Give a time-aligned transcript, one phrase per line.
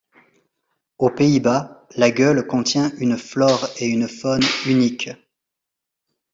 [0.97, 5.11] Aux Pays-Bas, la Gueule contient une flore et une faune uniques.